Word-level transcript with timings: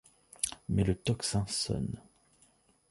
Mais 0.67 0.83
le 0.83 0.95
tocsin 0.95 1.45
sonne. 1.47 2.01